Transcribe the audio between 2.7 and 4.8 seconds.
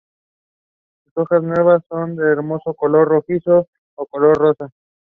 color rojizo o color de rosa.